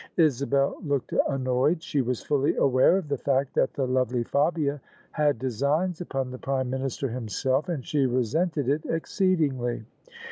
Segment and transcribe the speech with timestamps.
[0.17, 1.83] Isabel looked annoyed.
[1.83, 4.81] She was fully aware of the fact that the lovely Fabia
[5.11, 9.85] had designs upon the Prime Minister himself, and she resented it exceedingly.